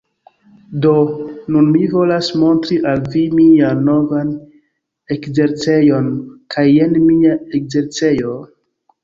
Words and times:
Do, 0.85 0.91
nun 1.55 1.67
mi 1.75 1.83
volas 1.91 2.29
montri 2.43 2.77
al 2.91 3.03
vi 3.17 3.21
mian 3.41 3.83
novan 3.91 4.33
ekzercejon 5.17 6.11
kaj 6.57 6.67
jen 6.71 6.99
mia 7.13 7.39
ekzercejo... 7.61 8.35